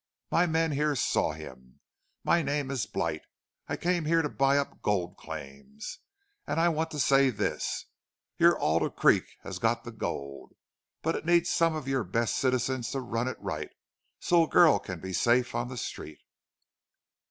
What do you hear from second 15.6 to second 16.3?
the street.'"